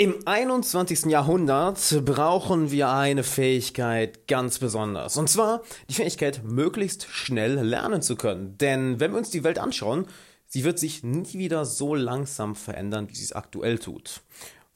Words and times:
Im 0.00 0.14
21. 0.26 1.06
Jahrhundert 1.06 2.04
brauchen 2.04 2.70
wir 2.70 2.88
eine 2.88 3.24
Fähigkeit 3.24 4.28
ganz 4.28 4.60
besonders. 4.60 5.16
Und 5.16 5.28
zwar 5.28 5.62
die 5.90 5.94
Fähigkeit, 5.94 6.44
möglichst 6.44 7.08
schnell 7.10 7.54
lernen 7.54 8.00
zu 8.00 8.14
können. 8.14 8.56
Denn 8.58 9.00
wenn 9.00 9.10
wir 9.10 9.18
uns 9.18 9.30
die 9.30 9.42
Welt 9.42 9.58
anschauen, 9.58 10.06
sie 10.46 10.62
wird 10.62 10.78
sich 10.78 11.02
nie 11.02 11.32
wieder 11.32 11.64
so 11.64 11.96
langsam 11.96 12.54
verändern, 12.54 13.08
wie 13.08 13.16
sie 13.16 13.24
es 13.24 13.32
aktuell 13.32 13.80
tut. 13.80 14.20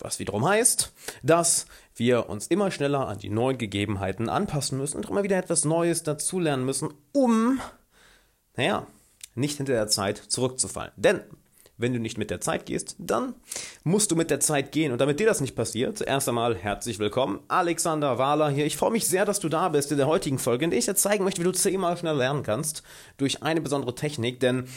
Was 0.00 0.18
wiederum 0.18 0.44
heißt, 0.44 0.92
dass 1.22 1.66
wir 1.94 2.28
uns 2.28 2.48
immer 2.48 2.72
schneller 2.72 3.06
an 3.06 3.18
die 3.18 3.30
neuen 3.30 3.58
Gegebenheiten 3.58 4.28
anpassen 4.28 4.76
müssen 4.76 4.96
und 4.96 5.08
immer 5.08 5.22
wieder 5.22 5.38
etwas 5.38 5.64
Neues 5.64 6.02
dazulernen 6.02 6.66
müssen, 6.66 6.92
um, 7.12 7.60
naja, 8.56 8.88
nicht 9.36 9.58
hinter 9.58 9.74
der 9.74 9.86
Zeit 9.86 10.18
zurückzufallen. 10.18 10.90
Denn 10.96 11.20
wenn 11.82 11.92
du 11.92 11.98
nicht 11.98 12.16
mit 12.16 12.30
der 12.30 12.40
Zeit 12.40 12.64
gehst, 12.64 12.96
dann 12.98 13.34
musst 13.84 14.10
du 14.10 14.16
mit 14.16 14.30
der 14.30 14.40
Zeit 14.40 14.72
gehen. 14.72 14.92
Und 14.92 15.00
damit 15.00 15.20
dir 15.20 15.26
das 15.26 15.40
nicht 15.40 15.56
passiert, 15.56 15.98
zuerst 15.98 16.28
einmal 16.28 16.56
herzlich 16.56 16.98
willkommen. 16.98 17.40
Alexander 17.48 18.16
Wahler 18.18 18.48
hier. 18.48 18.64
Ich 18.64 18.76
freue 18.76 18.92
mich 18.92 19.06
sehr, 19.06 19.24
dass 19.24 19.40
du 19.40 19.48
da 19.48 19.68
bist 19.68 19.90
in 19.90 19.98
der 19.98 20.06
heutigen 20.06 20.38
Folge, 20.38 20.64
in 20.64 20.70
der 20.70 20.78
ich 20.78 20.86
dir 20.86 20.94
zeigen 20.94 21.24
möchte, 21.24 21.40
wie 21.40 21.44
du 21.44 21.52
zehnmal 21.52 21.96
schneller 21.96 22.16
lernen 22.16 22.44
kannst 22.44 22.84
durch 23.18 23.42
eine 23.42 23.60
besondere 23.60 23.94
Technik. 23.94 24.40
Denn 24.40 24.68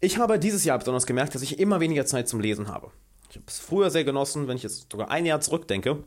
ich 0.00 0.18
habe 0.18 0.38
dieses 0.38 0.64
Jahr 0.64 0.78
besonders 0.78 1.06
gemerkt, 1.06 1.34
dass 1.34 1.42
ich 1.42 1.60
immer 1.60 1.80
weniger 1.80 2.04
Zeit 2.04 2.28
zum 2.28 2.40
Lesen 2.40 2.68
habe. 2.68 2.90
Ich 3.30 3.36
habe 3.36 3.46
es 3.46 3.60
früher 3.60 3.90
sehr 3.90 4.04
genossen, 4.04 4.48
wenn 4.48 4.56
ich 4.56 4.64
jetzt 4.64 4.90
sogar 4.90 5.10
ein 5.10 5.24
Jahr 5.24 5.40
zurückdenke, 5.40 6.02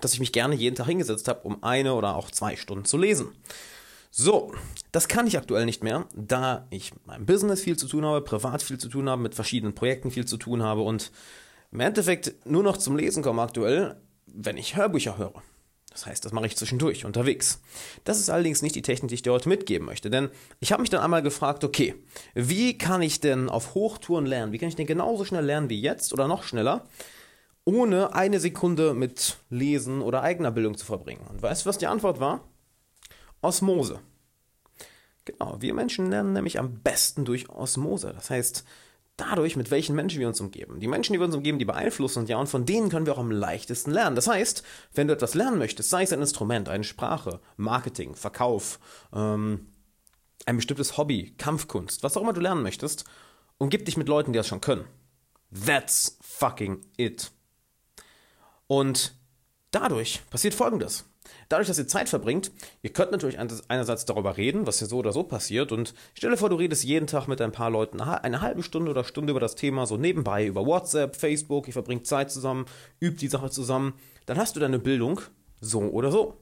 dass 0.00 0.12
ich 0.12 0.20
mich 0.20 0.32
gerne 0.32 0.56
jeden 0.56 0.74
Tag 0.74 0.86
hingesetzt 0.86 1.28
habe, 1.28 1.42
um 1.42 1.62
eine 1.62 1.94
oder 1.94 2.16
auch 2.16 2.32
zwei 2.32 2.56
Stunden 2.56 2.84
zu 2.84 2.98
lesen. 2.98 3.28
So, 4.18 4.54
das 4.92 5.08
kann 5.08 5.26
ich 5.26 5.36
aktuell 5.36 5.66
nicht 5.66 5.84
mehr, 5.84 6.06
da 6.14 6.66
ich 6.70 6.94
mit 6.94 7.06
meinem 7.06 7.26
Business 7.26 7.60
viel 7.60 7.76
zu 7.76 7.86
tun 7.86 8.06
habe, 8.06 8.22
privat 8.22 8.62
viel 8.62 8.78
zu 8.78 8.88
tun 8.88 9.10
habe, 9.10 9.20
mit 9.20 9.34
verschiedenen 9.34 9.74
Projekten 9.74 10.10
viel 10.10 10.24
zu 10.24 10.38
tun 10.38 10.62
habe 10.62 10.80
und 10.80 11.12
im 11.70 11.80
Endeffekt 11.80 12.34
nur 12.46 12.62
noch 12.62 12.78
zum 12.78 12.96
Lesen 12.96 13.22
komme 13.22 13.42
aktuell, 13.42 14.00
wenn 14.24 14.56
ich 14.56 14.74
Hörbücher 14.74 15.18
höre. 15.18 15.42
Das 15.90 16.06
heißt, 16.06 16.24
das 16.24 16.32
mache 16.32 16.46
ich 16.46 16.56
zwischendurch 16.56 17.04
unterwegs. 17.04 17.60
Das 18.04 18.18
ist 18.18 18.30
allerdings 18.30 18.62
nicht 18.62 18.74
die 18.74 18.80
Technik, 18.80 19.10
die 19.10 19.16
ich 19.16 19.22
dir 19.22 19.34
heute 19.34 19.50
mitgeben 19.50 19.86
möchte, 19.86 20.08
denn 20.08 20.30
ich 20.60 20.72
habe 20.72 20.80
mich 20.80 20.88
dann 20.88 21.02
einmal 21.02 21.22
gefragt, 21.22 21.62
okay, 21.62 21.94
wie 22.34 22.78
kann 22.78 23.02
ich 23.02 23.20
denn 23.20 23.50
auf 23.50 23.74
Hochtouren 23.74 24.24
lernen? 24.24 24.50
Wie 24.50 24.58
kann 24.58 24.70
ich 24.70 24.76
denn 24.76 24.86
genauso 24.86 25.26
schnell 25.26 25.44
lernen 25.44 25.68
wie 25.68 25.82
jetzt 25.82 26.14
oder 26.14 26.26
noch 26.26 26.42
schneller, 26.42 26.88
ohne 27.66 28.14
eine 28.14 28.40
Sekunde 28.40 28.94
mit 28.94 29.36
Lesen 29.50 30.00
oder 30.00 30.22
eigener 30.22 30.52
Bildung 30.52 30.78
zu 30.78 30.86
verbringen? 30.86 31.26
Und 31.28 31.42
weißt 31.42 31.66
du, 31.66 31.68
was 31.68 31.76
die 31.76 31.86
Antwort 31.86 32.18
war? 32.18 32.40
Osmose. 33.40 34.00
Genau, 35.24 35.56
wir 35.60 35.74
Menschen 35.74 36.10
lernen 36.10 36.32
nämlich 36.32 36.58
am 36.58 36.80
besten 36.80 37.24
durch 37.24 37.48
Osmose. 37.48 38.12
Das 38.14 38.30
heißt, 38.30 38.64
dadurch, 39.16 39.56
mit 39.56 39.70
welchen 39.70 39.96
Menschen 39.96 40.20
wir 40.20 40.28
uns 40.28 40.40
umgeben. 40.40 40.78
Die 40.78 40.86
Menschen, 40.86 41.12
die 41.12 41.18
wir 41.18 41.26
uns 41.26 41.34
umgeben, 41.34 41.58
die 41.58 41.64
beeinflussen 41.64 42.20
uns 42.20 42.28
ja 42.28 42.38
und 42.38 42.48
von 42.48 42.66
denen 42.66 42.90
können 42.90 43.06
wir 43.06 43.14
auch 43.14 43.18
am 43.18 43.30
leichtesten 43.30 43.90
lernen. 43.90 44.16
Das 44.16 44.28
heißt, 44.28 44.62
wenn 44.94 45.08
du 45.08 45.14
etwas 45.14 45.34
lernen 45.34 45.58
möchtest, 45.58 45.90
sei 45.90 46.02
es 46.02 46.12
ein 46.12 46.20
Instrument, 46.20 46.68
eine 46.68 46.84
Sprache, 46.84 47.40
Marketing, 47.56 48.14
Verkauf, 48.14 48.78
ähm, 49.12 49.68
ein 50.44 50.56
bestimmtes 50.56 50.96
Hobby, 50.96 51.34
Kampfkunst, 51.38 52.02
was 52.02 52.16
auch 52.16 52.22
immer 52.22 52.32
du 52.32 52.40
lernen 52.40 52.62
möchtest, 52.62 53.04
umgib 53.58 53.84
dich 53.84 53.96
mit 53.96 54.08
Leuten, 54.08 54.32
die 54.32 54.36
das 54.36 54.46
schon 54.46 54.60
können. 54.60 54.84
That's 55.64 56.18
fucking 56.20 56.84
it. 56.96 57.30
Und 58.66 59.14
dadurch 59.70 60.22
passiert 60.30 60.54
Folgendes. 60.54 61.04
Dadurch, 61.48 61.68
dass 61.68 61.78
ihr 61.78 61.86
Zeit 61.86 62.08
verbringt, 62.08 62.50
ihr 62.82 62.90
könnt 62.90 63.12
natürlich 63.12 63.38
einerseits 63.38 64.04
darüber 64.04 64.36
reden, 64.36 64.66
was 64.66 64.78
hier 64.78 64.88
so 64.88 64.98
oder 64.98 65.12
so 65.12 65.22
passiert. 65.22 65.72
Und 65.72 65.94
stell 66.14 66.30
dir 66.30 66.36
vor, 66.36 66.48
du 66.48 66.56
redest 66.56 66.84
jeden 66.84 67.06
Tag 67.06 67.28
mit 67.28 67.40
ein 67.40 67.52
paar 67.52 67.70
Leuten 67.70 68.00
eine 68.00 68.40
halbe 68.40 68.62
Stunde 68.62 68.90
oder 68.90 69.04
Stunde 69.04 69.30
über 69.30 69.40
das 69.40 69.54
Thema, 69.54 69.86
so 69.86 69.96
nebenbei 69.96 70.46
über 70.46 70.66
WhatsApp, 70.66 71.16
Facebook, 71.16 71.66
ihr 71.66 71.72
verbringt 71.72 72.06
Zeit 72.06 72.30
zusammen, 72.30 72.66
übt 73.00 73.20
die 73.20 73.28
Sache 73.28 73.50
zusammen. 73.50 73.94
Dann 74.26 74.38
hast 74.38 74.56
du 74.56 74.60
deine 74.60 74.78
Bildung 74.78 75.20
so 75.60 75.80
oder 75.80 76.10
so. 76.10 76.36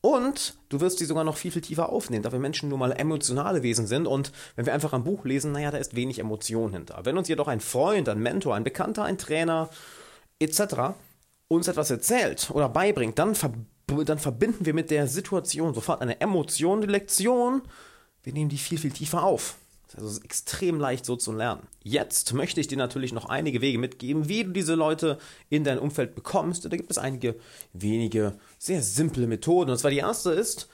Und 0.00 0.54
du 0.68 0.80
wirst 0.80 1.00
die 1.00 1.06
sogar 1.06 1.24
noch 1.24 1.36
viel, 1.36 1.50
viel 1.50 1.62
tiefer 1.62 1.88
aufnehmen, 1.88 2.22
da 2.22 2.30
wir 2.30 2.38
Menschen 2.38 2.68
nur 2.68 2.78
mal 2.78 2.92
emotionale 2.92 3.64
Wesen 3.64 3.88
sind 3.88 4.06
und 4.06 4.30
wenn 4.54 4.64
wir 4.64 4.72
einfach 4.72 4.92
ein 4.92 5.02
Buch 5.02 5.24
lesen, 5.24 5.50
naja, 5.50 5.72
da 5.72 5.78
ist 5.78 5.96
wenig 5.96 6.20
Emotion 6.20 6.72
hinter. 6.72 7.00
Wenn 7.02 7.18
uns 7.18 7.26
jedoch 7.26 7.48
ein 7.48 7.58
Freund, 7.58 8.08
ein 8.08 8.20
Mentor, 8.20 8.54
ein 8.54 8.62
Bekannter, 8.62 9.02
ein 9.02 9.18
Trainer 9.18 9.70
etc. 10.38 10.94
uns 11.48 11.66
etwas 11.66 11.90
erzählt 11.90 12.50
oder 12.52 12.68
beibringt, 12.68 13.18
dann 13.18 13.34
verbindet 13.34 13.66
dann 13.88 14.18
verbinden 14.18 14.66
wir 14.66 14.74
mit 14.74 14.90
der 14.90 15.06
Situation 15.06 15.74
sofort 15.74 16.02
eine 16.02 16.20
Emotion, 16.20 16.80
die 16.80 16.86
Lektion. 16.86 17.62
Wir 18.22 18.32
nehmen 18.32 18.50
die 18.50 18.58
viel, 18.58 18.78
viel 18.78 18.92
tiefer 18.92 19.22
auf. 19.22 19.56
Also 19.96 20.20
extrem 20.20 20.78
leicht 20.78 21.06
so 21.06 21.16
zu 21.16 21.32
lernen. 21.32 21.66
Jetzt 21.82 22.34
möchte 22.34 22.60
ich 22.60 22.68
dir 22.68 22.76
natürlich 22.76 23.12
noch 23.12 23.24
einige 23.24 23.62
Wege 23.62 23.78
mitgeben, 23.78 24.28
wie 24.28 24.44
du 24.44 24.50
diese 24.50 24.74
Leute 24.74 25.18
in 25.48 25.64
dein 25.64 25.78
Umfeld 25.78 26.14
bekommst. 26.14 26.64
Da 26.66 26.68
gibt 26.68 26.90
es 26.90 26.98
einige 26.98 27.36
wenige 27.72 28.34
sehr 28.58 28.82
simple 28.82 29.26
Methoden. 29.26 29.70
Und 29.70 29.78
zwar 29.78 29.90
die 29.90 29.98
erste 29.98 30.30
ist, 30.32 30.68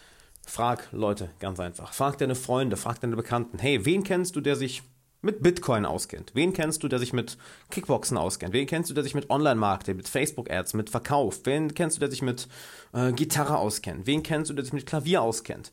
frag 0.44 0.88
Leute 0.90 1.30
ganz 1.38 1.60
einfach. 1.60 1.92
Frag 1.92 2.18
deine 2.18 2.34
Freunde, 2.34 2.76
frag 2.76 3.00
deine 3.00 3.14
Bekannten. 3.14 3.58
Hey, 3.58 3.84
wen 3.84 4.02
kennst 4.02 4.34
du, 4.34 4.40
der 4.40 4.56
sich 4.56 4.82
mit 5.24 5.42
Bitcoin 5.42 5.84
auskennt? 5.86 6.32
Wen 6.34 6.52
kennst 6.52 6.82
du, 6.82 6.88
der 6.88 6.98
sich 6.98 7.12
mit 7.12 7.36
Kickboxen 7.70 8.16
auskennt? 8.16 8.52
Wen 8.52 8.66
kennst 8.66 8.90
du, 8.90 8.94
der 8.94 9.02
sich 9.02 9.14
mit 9.14 9.30
Online-Marketing, 9.30 9.96
mit 9.96 10.08
Facebook-Ads, 10.08 10.74
mit 10.74 10.90
Verkauf? 10.90 11.40
Wen 11.44 11.74
kennst 11.74 11.96
du, 11.96 12.00
der 12.00 12.10
sich 12.10 12.22
mit 12.22 12.48
äh, 12.92 13.12
Gitarre 13.12 13.58
auskennt? 13.58 14.06
Wen 14.06 14.22
kennst 14.22 14.50
du, 14.50 14.54
der 14.54 14.64
sich 14.64 14.74
mit 14.74 14.86
Klavier 14.86 15.22
auskennt? 15.22 15.72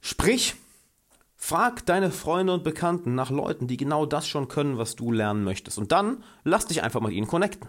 Sprich, 0.00 0.56
frag 1.36 1.86
deine 1.86 2.10
Freunde 2.10 2.52
und 2.52 2.64
Bekannten 2.64 3.14
nach 3.14 3.30
Leuten, 3.30 3.66
die 3.66 3.76
genau 3.76 4.06
das 4.06 4.26
schon 4.26 4.48
können, 4.48 4.76
was 4.76 4.96
du 4.96 5.12
lernen 5.12 5.44
möchtest. 5.44 5.78
Und 5.78 5.92
dann 5.92 6.22
lass 6.44 6.66
dich 6.66 6.82
einfach 6.82 7.00
mit 7.00 7.12
ihnen 7.12 7.26
connecten. 7.26 7.68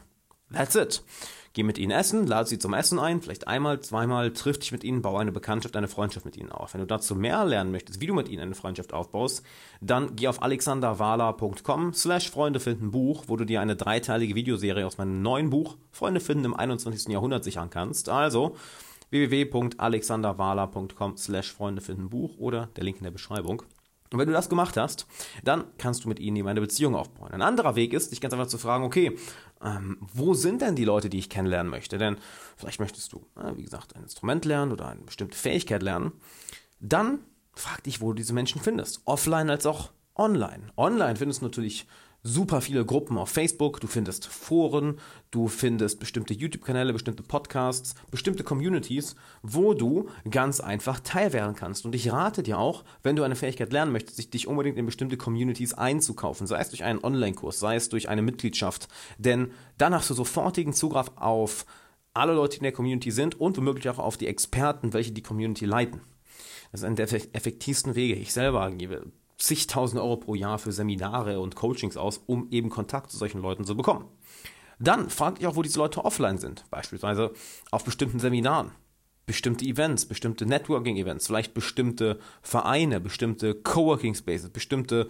That's 0.53 0.75
it. 0.75 1.03
Geh 1.53 1.63
mit 1.63 1.77
ihnen 1.77 1.91
essen, 1.91 2.27
lade 2.27 2.47
sie 2.47 2.59
zum 2.59 2.73
Essen 2.73 2.97
ein, 2.97 3.21
vielleicht 3.21 3.45
einmal, 3.47 3.81
zweimal, 3.81 4.31
triff 4.31 4.59
dich 4.59 4.71
mit 4.71 4.85
ihnen, 4.85 5.01
baue 5.01 5.19
eine 5.19 5.33
Bekanntschaft, 5.33 5.75
eine 5.75 5.89
Freundschaft 5.89 6.25
mit 6.25 6.37
ihnen 6.37 6.49
auf. 6.49 6.73
Wenn 6.73 6.79
du 6.79 6.87
dazu 6.87 7.13
mehr 7.13 7.43
lernen 7.43 7.71
möchtest, 7.71 7.99
wie 7.99 8.07
du 8.07 8.13
mit 8.13 8.29
ihnen 8.29 8.41
eine 8.41 8.55
Freundschaft 8.55 8.93
aufbaust, 8.93 9.43
dann 9.81 10.15
geh 10.15 10.29
auf 10.29 10.41
alexanderwala.com 10.41 11.93
slash 11.93 12.31
Freunde 12.31 12.61
finden 12.61 12.91
Buch, 12.91 13.25
wo 13.27 13.35
du 13.35 13.45
dir 13.45 13.59
eine 13.59 13.75
dreiteilige 13.75 14.35
Videoserie 14.35 14.87
aus 14.87 14.97
meinem 14.97 15.21
neuen 15.21 15.49
Buch 15.49 15.75
Freunde 15.91 16.21
finden 16.21 16.45
im 16.45 16.53
21. 16.53 17.11
Jahrhundert 17.11 17.43
sichern 17.43 17.69
kannst. 17.69 18.07
Also 18.07 18.55
www.alexanderwala.com 19.09 21.17
slash 21.17 21.51
Freunde 21.51 21.81
finden 21.81 22.09
Buch 22.09 22.37
oder 22.37 22.69
der 22.77 22.85
Link 22.85 22.99
in 22.99 23.03
der 23.03 23.11
Beschreibung. 23.11 23.63
Und 24.11 24.19
wenn 24.19 24.27
du 24.27 24.33
das 24.33 24.49
gemacht 24.49 24.75
hast, 24.75 25.07
dann 25.43 25.63
kannst 25.77 26.03
du 26.03 26.09
mit 26.09 26.19
ihnen 26.19 26.35
eben 26.35 26.47
eine 26.47 26.59
Beziehung 26.59 26.95
aufbauen. 26.95 27.31
Ein 27.31 27.41
anderer 27.41 27.75
Weg 27.75 27.93
ist, 27.93 28.11
dich 28.11 28.19
ganz 28.19 28.33
einfach 28.33 28.47
zu 28.47 28.57
fragen, 28.57 28.83
okay, 28.83 29.17
ähm, 29.63 29.97
wo 30.01 30.33
sind 30.33 30.61
denn 30.61 30.75
die 30.75 30.83
Leute, 30.83 31.09
die 31.09 31.19
ich 31.19 31.29
kennenlernen 31.29 31.69
möchte? 31.69 31.97
Denn 31.97 32.17
vielleicht 32.57 32.79
möchtest 32.79 33.13
du, 33.13 33.25
äh, 33.37 33.55
wie 33.55 33.63
gesagt, 33.63 33.95
ein 33.95 34.03
Instrument 34.03 34.43
lernen 34.43 34.73
oder 34.73 34.89
eine 34.89 35.01
bestimmte 35.01 35.37
Fähigkeit 35.37 35.81
lernen. 35.81 36.11
Dann 36.79 37.19
frag 37.53 37.83
dich, 37.83 38.01
wo 38.01 38.09
du 38.09 38.15
diese 38.15 38.33
Menschen 38.33 38.61
findest. 38.61 39.01
Offline 39.05 39.49
als 39.49 39.65
auch 39.65 39.91
online. 40.15 40.67
Online 40.75 41.15
findest 41.15 41.41
du 41.41 41.45
natürlich 41.45 41.87
super 42.23 42.61
viele 42.61 42.85
Gruppen 42.85 43.17
auf 43.17 43.29
Facebook, 43.29 43.79
du 43.79 43.87
findest 43.87 44.27
Foren, 44.27 44.99
du 45.31 45.47
findest 45.47 45.99
bestimmte 45.99 46.33
YouTube-Kanäle, 46.33 46.93
bestimmte 46.93 47.23
Podcasts, 47.23 47.95
bestimmte 48.11 48.43
Communities, 48.43 49.15
wo 49.41 49.73
du 49.73 50.09
ganz 50.29 50.59
einfach 50.59 50.99
teilwerden 50.99 51.55
kannst. 51.55 51.85
Und 51.85 51.95
ich 51.95 52.11
rate 52.11 52.43
dir 52.43 52.59
auch, 52.59 52.83
wenn 53.03 53.15
du 53.15 53.23
eine 53.23 53.35
Fähigkeit 53.35 53.73
lernen 53.73 53.91
möchtest, 53.91 54.33
dich 54.33 54.47
unbedingt 54.47 54.77
in 54.77 54.85
bestimmte 54.85 55.17
Communities 55.17 55.73
einzukaufen, 55.73 56.47
sei 56.47 56.59
es 56.59 56.69
durch 56.69 56.83
einen 56.83 57.03
Online-Kurs, 57.03 57.59
sei 57.59 57.75
es 57.75 57.89
durch 57.89 58.09
eine 58.09 58.21
Mitgliedschaft, 58.21 58.87
denn 59.17 59.51
dann 59.77 59.93
hast 59.93 60.09
du 60.09 60.13
sofortigen 60.13 60.73
Zugriff 60.73 61.11
auf 61.15 61.65
alle 62.13 62.33
Leute, 62.33 62.51
die 62.51 62.57
in 62.57 62.63
der 62.63 62.71
Community 62.71 63.11
sind 63.11 63.39
und 63.39 63.57
womöglich 63.57 63.89
auch 63.89 63.99
auf 63.99 64.17
die 64.17 64.27
Experten, 64.27 64.93
welche 64.93 65.11
die 65.11 65.23
Community 65.23 65.65
leiten. 65.65 66.01
Das 66.71 66.81
ist 66.81 66.85
einer 66.85 66.95
der 66.95 67.11
effektivsten 67.33 67.95
Wege. 67.95 68.15
Ich 68.15 68.33
selber 68.33 68.69
zigtausend 69.41 69.99
Euro 70.01 70.17
pro 70.17 70.35
Jahr 70.35 70.59
für 70.59 70.71
Seminare 70.71 71.39
und 71.39 71.55
Coachings 71.55 71.97
aus, 71.97 72.21
um 72.27 72.47
eben 72.51 72.69
Kontakt 72.69 73.11
zu 73.11 73.17
solchen 73.17 73.41
Leuten 73.41 73.65
zu 73.65 73.75
bekommen. 73.75 74.05
Dann 74.79 75.09
fragt 75.09 75.39
dich 75.39 75.47
auch, 75.47 75.55
wo 75.55 75.61
diese 75.61 75.79
Leute 75.79 76.05
offline 76.05 76.37
sind. 76.37 76.65
Beispielsweise 76.69 77.33
auf 77.71 77.83
bestimmten 77.83 78.19
Seminaren, 78.19 78.71
bestimmte 79.25 79.65
Events, 79.65 80.05
bestimmte 80.05 80.45
Networking-Events, 80.45 81.27
vielleicht 81.27 81.53
bestimmte 81.53 82.19
Vereine, 82.41 82.99
bestimmte 82.99 83.55
Coworking 83.55 84.15
Spaces, 84.15 84.49
bestimmte 84.49 85.07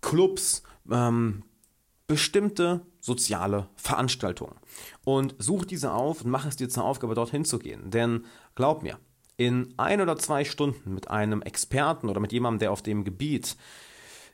Clubs, 0.00 0.62
ähm, 0.90 1.44
bestimmte 2.06 2.82
soziale 3.00 3.68
Veranstaltungen. 3.76 4.56
Und 5.04 5.34
such 5.38 5.64
diese 5.64 5.92
auf 5.92 6.24
und 6.24 6.30
mach 6.30 6.46
es 6.46 6.56
dir 6.56 6.68
zur 6.68 6.84
Aufgabe, 6.84 7.14
dorthin 7.14 7.44
zu 7.44 7.58
gehen. 7.58 7.90
Denn 7.90 8.24
glaub 8.54 8.82
mir, 8.82 8.98
in 9.40 9.72
ein 9.78 10.02
oder 10.02 10.18
zwei 10.18 10.44
Stunden 10.44 10.92
mit 10.92 11.08
einem 11.08 11.40
Experten 11.40 12.10
oder 12.10 12.20
mit 12.20 12.30
jemandem, 12.30 12.58
der 12.58 12.72
auf 12.72 12.82
dem 12.82 13.04
Gebiet 13.04 13.56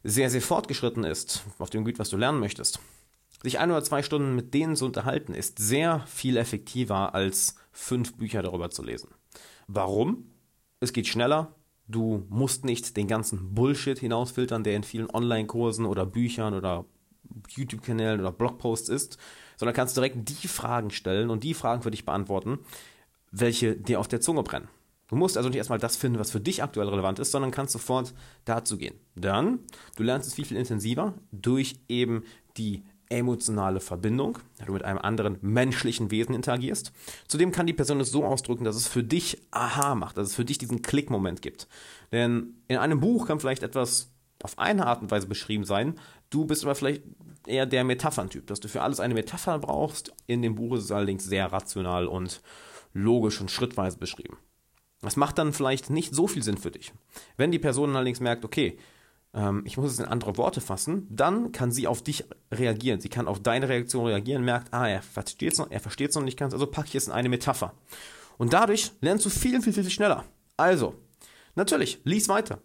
sehr, 0.03 0.31
sehr 0.31 0.43
fortgeschritten 0.43 1.05
ist, 1.05 1.45
auf 1.61 1.71
dem 1.71 1.85
Gebiet, 1.85 2.01
was 2.01 2.11
du 2.11 2.17
lernen 2.17 2.41
möchtest, 2.41 2.81
sich 3.41 3.61
ein 3.61 3.71
oder 3.71 3.85
zwei 3.85 4.03
Stunden 4.03 4.35
mit 4.35 4.53
denen 4.53 4.75
zu 4.75 4.85
unterhalten, 4.85 5.33
ist 5.33 5.61
sehr 5.61 6.01
viel 6.09 6.37
effektiver 6.37 7.15
als 7.15 7.55
fünf 7.71 8.17
Bücher 8.17 8.43
darüber 8.43 8.71
zu 8.71 8.83
lesen. 8.83 9.11
Warum? 9.69 10.27
Es 10.81 10.93
geht 10.93 11.07
schneller. 11.07 11.55
Du 11.87 12.27
musst 12.29 12.65
nicht 12.65 12.97
den 12.97 13.07
ganzen 13.07 13.55
Bullshit 13.55 14.01
hinausfiltern, 14.01 14.65
der 14.65 14.75
in 14.75 14.83
vielen 14.83 15.09
Online-Kursen 15.09 15.87
oder 15.87 16.05
Büchern 16.05 16.53
oder 16.53 16.85
YouTube-Kanälen 17.51 18.19
oder 18.19 18.33
Blogposts 18.33 18.89
ist, 18.89 19.19
sondern 19.57 19.77
kannst 19.77 19.97
direkt 19.97 20.29
die 20.29 20.49
Fragen 20.49 20.91
stellen 20.91 21.31
und 21.31 21.45
die 21.45 21.55
Fragen 21.55 21.83
für 21.83 21.93
dich 21.93 22.05
beantworten, 22.05 22.59
welche 23.31 23.77
dir 23.77 24.01
auf 24.01 24.09
der 24.09 24.21
Zunge 24.21 24.43
brennen. 24.43 24.69
Du 25.09 25.17
musst 25.17 25.37
also 25.37 25.49
nicht 25.49 25.59
erstmal 25.59 25.79
das 25.79 25.97
finden, 25.97 26.19
was 26.19 26.31
für 26.31 26.41
dich 26.41 26.63
aktuell 26.63 26.89
relevant 26.89 27.19
ist, 27.19 27.31
sondern 27.31 27.53
kannst 27.53 27.73
sofort 27.73 28.13
dazu 28.45 28.77
gehen. 28.77 28.95
Dann, 29.15 29.61
du 29.97 30.03
lernst 30.03 30.29
es 30.29 30.35
viel, 30.35 30.45
viel 30.45 30.57
intensiver 30.57 31.15
durch 31.31 31.77
eben 31.89 32.25
die 32.57 32.83
emotionale 33.09 33.81
Verbindung, 33.81 34.39
da 34.59 34.65
du 34.65 34.73
mit 34.73 34.85
einem 34.85 34.99
anderen 34.99 35.39
menschlichen 35.41 36.11
Wesen 36.11 36.35
interagierst. 36.35 36.93
Zudem 37.29 37.53
kann 37.53 37.67
die 37.67 37.73
Person 37.73 38.01
es 38.01 38.11
so 38.11 38.25
ausdrücken, 38.25 38.65
dass 38.65 38.75
es 38.75 38.89
für 38.89 39.05
dich 39.05 39.39
Aha 39.53 39.95
macht, 39.95 40.17
dass 40.17 40.29
es 40.29 40.35
für 40.35 40.45
dich 40.45 40.59
diesen 40.59 40.83
Klickmoment 40.83 41.41
gibt. 41.41 41.69
Denn 42.11 42.55
in 42.67 42.79
einem 42.79 43.01
Buch 43.01 43.29
kann 43.29 43.39
vielleicht 43.39 43.63
etwas 43.63 44.11
auf 44.43 44.59
eine 44.59 44.87
Art 44.87 45.03
und 45.03 45.11
Weise 45.11 45.29
beschrieben 45.29 45.65
sein, 45.65 45.95
du 46.31 46.45
bist 46.45 46.65
aber 46.65 46.75
vielleicht 46.75 47.03
eher 47.47 47.67
der 47.67 47.85
Metapherntyp, 47.85 48.47
dass 48.49 48.61
du 48.61 48.69
für 48.69 48.83
alles 48.83 49.01
eine 49.01 49.15
Metapher 49.15 49.59
brauchst. 49.59 50.13
In 50.27 50.43
dem 50.43 50.57
Buch 50.57 50.77
ist 50.77 50.85
es 50.85 50.93
allerdings 50.93 51.25
sehr 51.25 51.53
rational 51.53 52.07
und 52.07 52.43
logisch 52.93 53.41
und 53.41 53.51
schrittweise 53.51 53.99
beschrieben. 53.99 54.37
Das 55.07 55.17
macht 55.17 55.39
dann 55.39 55.53
vielleicht 55.53 55.89
nicht 55.89 56.15
so 56.15 56.27
viel 56.27 56.43
Sinn 56.43 56.59
für 56.59 56.71
dich. 56.71 56.93
Wenn 57.37 57.53
die 57.53 57.59
Person 57.59 57.95
allerdings 57.95 58.21
merkt, 58.21 58.45
okay, 58.45 58.77
ähm, 59.35 59.63
ich 59.65 59.77
muss 59.77 59.93
es 59.93 59.99
in 60.01 60.07
andere 60.07 60.37
Worte 60.37 60.61
fassen, 60.61 61.07
dann 61.11 61.53
kann 61.53 61.71
sie 61.71 61.87
auf 61.87 62.03
dich 62.03 62.25
reagieren. 62.53 63.01
Sie 63.01 63.09
kann 63.09 63.29
auf 63.29 63.41
deine 63.41 63.69
Reaktion 63.69 64.07
reagieren, 64.07 64.45
merkt, 64.45 64.75
ah, 64.75 64.89
er 64.89 65.03
versteht 65.03 65.53
es 65.53 65.59
noch, 65.59 65.71
er 65.71 65.81
versteht 65.81 66.11
es 66.11 66.17
noch 66.17 66.23
nicht 66.23 66.39
ganz, 66.39 66.53
also 66.53 66.67
packe 66.67 66.89
ich 66.89 66.95
es 66.97 67.07
in 67.07 67.13
eine 67.13 67.29
Metapher. 67.29 67.73
Und 68.37 68.53
dadurch 68.53 68.93
lernst 69.01 69.25
du 69.25 69.31
viel, 69.31 69.63
viel, 69.63 69.73
viel 69.73 69.89
schneller. 69.91 70.25
Also, 70.57 70.95
natürlich, 71.55 72.01
lies 72.05 72.29
weiter. 72.29 72.59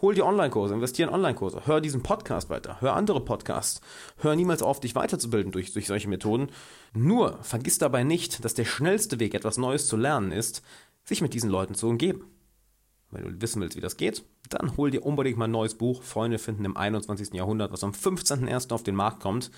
Hol 0.00 0.14
dir 0.14 0.26
Online-Kurse, 0.26 0.74
investiere 0.74 1.08
in 1.08 1.14
Online-Kurse, 1.14 1.62
hör 1.66 1.80
diesen 1.80 2.04
Podcast 2.04 2.50
weiter, 2.50 2.80
hör 2.80 2.94
andere 2.94 3.24
Podcasts, 3.24 3.80
hör 4.18 4.36
niemals 4.36 4.62
auf, 4.62 4.78
dich 4.78 4.94
weiterzubilden 4.94 5.50
durch, 5.50 5.72
durch 5.72 5.88
solche 5.88 6.08
Methoden. 6.08 6.50
Nur 6.94 7.42
vergiss 7.42 7.78
dabei 7.78 8.04
nicht, 8.04 8.44
dass 8.44 8.54
der 8.54 8.64
schnellste 8.64 9.18
Weg, 9.18 9.34
etwas 9.34 9.58
Neues 9.58 9.88
zu 9.88 9.96
lernen, 9.96 10.30
ist, 10.30 10.62
sich 11.08 11.22
mit 11.22 11.34
diesen 11.34 11.50
Leuten 11.50 11.74
zu 11.74 11.88
umgeben. 11.88 12.24
Wenn 13.10 13.24
du 13.24 13.40
wissen 13.40 13.62
willst, 13.62 13.74
wie 13.74 13.80
das 13.80 13.96
geht, 13.96 14.22
dann 14.50 14.76
hol 14.76 14.90
dir 14.90 15.04
unbedingt 15.04 15.38
mal 15.38 15.46
ein 15.46 15.50
neues 15.50 15.74
Buch 15.74 16.02
Freunde 16.02 16.38
finden 16.38 16.66
im 16.66 16.76
21. 16.76 17.32
Jahrhundert, 17.32 17.72
was 17.72 17.82
am 17.82 17.92
15.01. 17.92 18.70
auf 18.70 18.82
den 18.82 18.94
Markt 18.94 19.20
kommt. 19.20 19.50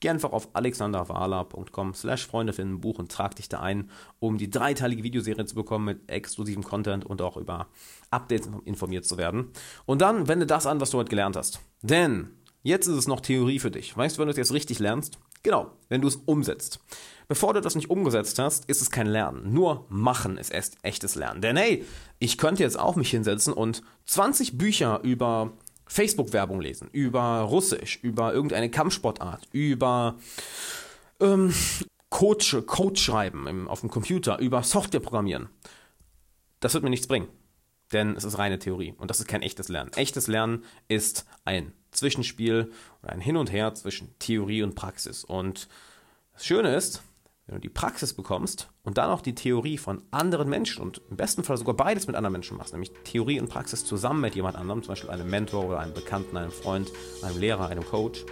Geh 0.00 0.08
einfach 0.08 0.32
auf 0.32 0.48
alexanderwala.com 0.54 1.94
slash 1.94 2.26
Freunde 2.26 2.52
finden 2.52 2.80
Buch 2.80 2.98
und 2.98 3.12
trag 3.12 3.36
dich 3.36 3.48
da 3.48 3.60
ein, 3.60 3.90
um 4.18 4.38
die 4.38 4.50
dreiteilige 4.50 5.04
Videoserie 5.04 5.46
zu 5.46 5.54
bekommen 5.54 5.84
mit 5.84 6.10
exklusivem 6.10 6.64
Content 6.64 7.06
und 7.06 7.22
auch 7.22 7.36
über 7.36 7.68
Updates 8.10 8.48
informiert 8.64 9.04
zu 9.04 9.16
werden. 9.16 9.52
Und 9.84 10.02
dann 10.02 10.26
wende 10.26 10.46
das 10.46 10.66
an, 10.66 10.80
was 10.80 10.90
du 10.90 10.98
heute 10.98 11.10
gelernt 11.10 11.36
hast. 11.36 11.60
Denn 11.82 12.30
jetzt 12.64 12.88
ist 12.88 12.96
es 12.96 13.06
noch 13.06 13.20
Theorie 13.20 13.60
für 13.60 13.70
dich. 13.70 13.96
Weißt 13.96 14.16
du, 14.16 14.20
wenn 14.20 14.26
du 14.26 14.32
es 14.32 14.36
jetzt 14.36 14.52
richtig 14.52 14.80
lernst? 14.80 15.16
Genau, 15.46 15.70
wenn 15.88 16.00
du 16.00 16.08
es 16.08 16.16
umsetzt. 16.16 16.80
Bevor 17.28 17.54
du 17.54 17.60
das 17.60 17.76
nicht 17.76 17.88
umgesetzt 17.88 18.40
hast, 18.40 18.64
ist 18.64 18.82
es 18.82 18.90
kein 18.90 19.06
Lernen. 19.06 19.52
Nur 19.52 19.86
machen 19.88 20.38
ist 20.38 20.50
erst 20.50 20.76
echtes 20.82 21.14
Lernen. 21.14 21.40
Denn 21.40 21.56
hey, 21.56 21.84
ich 22.18 22.36
könnte 22.36 22.64
jetzt 22.64 22.76
auch 22.76 22.96
mich 22.96 23.10
hinsetzen 23.12 23.52
und 23.52 23.84
20 24.06 24.58
Bücher 24.58 24.98
über 25.04 25.52
Facebook-Werbung 25.86 26.60
lesen, 26.60 26.88
über 26.90 27.42
Russisch, 27.42 28.00
über 28.02 28.34
irgendeine 28.34 28.72
Kampfsportart, 28.72 29.46
über 29.52 30.16
ähm, 31.20 31.54
Coach, 32.10 32.56
Code 32.66 32.98
schreiben 32.98 33.46
im, 33.46 33.68
auf 33.68 33.82
dem 33.82 33.88
Computer, 33.88 34.40
über 34.40 34.64
Software 34.64 34.98
programmieren. 34.98 35.48
Das 36.58 36.74
wird 36.74 36.82
mir 36.82 36.90
nichts 36.90 37.06
bringen. 37.06 37.28
Denn 37.92 38.16
es 38.16 38.24
ist 38.24 38.38
reine 38.38 38.58
Theorie 38.58 38.94
und 38.98 39.10
das 39.10 39.20
ist 39.20 39.28
kein 39.28 39.42
echtes 39.42 39.68
Lernen. 39.68 39.92
Echtes 39.94 40.26
Lernen 40.26 40.64
ist 40.88 41.26
ein 41.44 41.72
Zwischenspiel 41.92 42.72
oder 43.02 43.12
ein 43.12 43.20
Hin 43.20 43.36
und 43.36 43.52
Her 43.52 43.74
zwischen 43.74 44.14
Theorie 44.18 44.62
und 44.62 44.74
Praxis. 44.74 45.24
Und 45.24 45.68
das 46.32 46.44
Schöne 46.44 46.74
ist, 46.74 47.02
wenn 47.46 47.56
du 47.56 47.60
die 47.60 47.68
Praxis 47.68 48.12
bekommst 48.12 48.70
und 48.82 48.98
dann 48.98 49.10
auch 49.10 49.20
die 49.20 49.34
Theorie 49.34 49.78
von 49.78 50.02
anderen 50.10 50.48
Menschen 50.48 50.82
und 50.82 51.00
im 51.10 51.16
besten 51.16 51.44
Fall 51.44 51.56
sogar 51.56 51.76
beides 51.76 52.06
mit 52.08 52.16
anderen 52.16 52.32
Menschen 52.32 52.56
machst, 52.56 52.72
nämlich 52.72 52.92
Theorie 53.04 53.38
und 53.40 53.48
Praxis 53.48 53.84
zusammen 53.84 54.20
mit 54.20 54.34
jemand 54.34 54.56
anderem, 54.56 54.82
zum 54.82 54.92
Beispiel 54.92 55.10
einem 55.10 55.30
Mentor 55.30 55.66
oder 55.66 55.78
einem 55.78 55.94
Bekannten, 55.94 56.36
einem 56.36 56.50
Freund, 56.50 56.90
einem 57.22 57.38
Lehrer, 57.38 57.68
einem 57.68 57.84
Coach, 57.84 58.24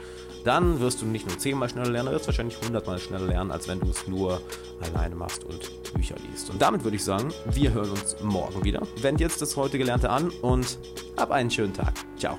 dann 0.45 0.81
wirst 0.81 1.01
du 1.01 1.07
nicht 1.07 1.27
nur 1.29 1.39
zehnmal 1.39 1.69
schneller 1.69 1.91
lernen, 1.91 2.09
du 2.09 2.15
wirst 2.15 2.27
wahrscheinlich 2.27 2.61
hundertmal 2.61 2.99
schneller 2.99 3.27
lernen, 3.27 3.51
als 3.51 3.69
wenn 3.69 3.81
du 3.81 3.89
es 3.89 4.07
nur 4.09 4.43
alleine 4.81 5.15
machst 5.15 5.45
und 5.45 5.93
Bücher 5.95 6.17
liest. 6.31 6.51
Und 6.51 6.61
damit 6.61 6.83
würde 6.83 6.97
ich 6.97 7.05
sagen, 7.05 7.33
wir 7.47 7.73
hören 7.73 7.91
uns 7.91 8.17
morgen 8.21 8.65
wieder. 8.65 8.83
Wend 9.01 9.21
jetzt 9.21 9.41
das 9.41 9.57
heute 9.57 9.79
Gelernte 9.79 10.11
an 10.11 10.31
und 10.43 10.79
hab 11.17 11.31
einen 11.31 11.51
schönen 11.51 11.73
Tag. 11.73 11.95
Ciao. 12.19 12.37